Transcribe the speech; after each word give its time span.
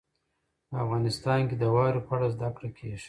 په 0.69 0.75
افغانستان 0.85 1.39
کې 1.49 1.55
د 1.57 1.63
واورې 1.73 2.01
په 2.07 2.11
اړه 2.15 2.27
زده 2.35 2.49
کړه 2.55 2.69
کېږي. 2.77 2.99